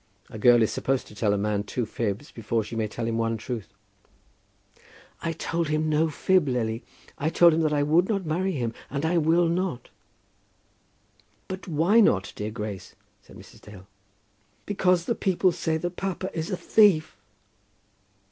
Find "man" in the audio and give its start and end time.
1.37-1.61